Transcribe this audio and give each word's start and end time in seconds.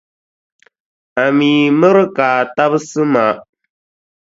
A 1.23 1.25
mi 1.37 1.51
mira 1.79 2.03
ka 2.15 2.27
a 2.41 2.49
tabisi 2.55 3.01
ma. 3.13 3.25